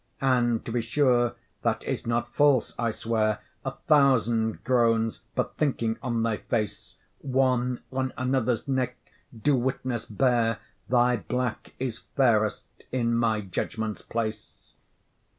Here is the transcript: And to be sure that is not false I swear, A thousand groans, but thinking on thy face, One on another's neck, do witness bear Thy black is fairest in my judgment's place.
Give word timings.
And 0.21 0.65
to 0.65 0.71
be 0.71 0.81
sure 0.81 1.35
that 1.61 1.83
is 1.83 2.07
not 2.07 2.33
false 2.33 2.73
I 2.79 2.89
swear, 2.89 3.37
A 3.63 3.69
thousand 3.69 4.63
groans, 4.63 5.19
but 5.35 5.57
thinking 5.57 5.99
on 6.01 6.23
thy 6.23 6.37
face, 6.37 6.95
One 7.19 7.81
on 7.91 8.11
another's 8.17 8.67
neck, 8.67 8.97
do 9.43 9.55
witness 9.55 10.07
bear 10.07 10.57
Thy 10.89 11.17
black 11.17 11.75
is 11.77 11.99
fairest 12.17 12.63
in 12.91 13.13
my 13.15 13.41
judgment's 13.41 14.01
place. 14.01 14.73